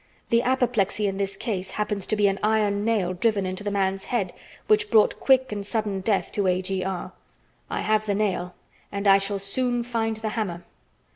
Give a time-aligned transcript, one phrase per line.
[0.31, 4.05] The apoplexy in this case happens to be an iron nail driven into the man's
[4.05, 4.33] head,
[4.65, 7.11] which brought quick and sudden death to A.G.R.
[7.69, 8.55] I have the nail,
[8.91, 10.63] and I shall soon find the hammer."